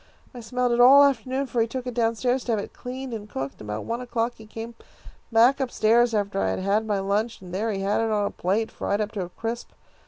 I 0.33 0.39
smelled 0.39 0.71
it 0.71 0.79
all 0.79 1.03
afternoon, 1.03 1.45
for 1.45 1.61
he 1.61 1.67
took 1.67 1.85
it 1.85 1.93
down 1.93 2.15
stairs 2.15 2.43
to 2.45 2.53
have 2.53 2.59
it 2.59 2.73
cleaned 2.73 3.13
and 3.13 3.29
cooked. 3.29 3.61
About 3.61 3.83
one 3.85 4.01
o'clock 4.01 4.33
he 4.37 4.47
came 4.47 4.73
back 5.31 5.61
up 5.61 5.69
stairs 5.69 6.15
after 6.15 6.39
I 6.41 6.49
had 6.49 6.57
had 6.59 6.87
my 6.87 6.97
lunch, 6.99 7.39
and 7.39 7.53
there 7.53 7.71
he 7.71 7.81
had 7.81 8.01
it 8.01 8.09
on 8.09 8.25
a 8.25 8.31
plate, 8.31 8.71
fried 8.71 8.99
up 8.99 9.09
into 9.15 9.23
a 9.25 9.29
crisp. 9.29 9.69